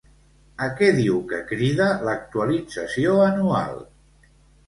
A 0.67 0.67
què 0.77 0.87
diu 0.99 1.17
que 1.33 1.41
crida 1.51 1.89
l'actualització 2.07 3.13
anual? 3.27 3.77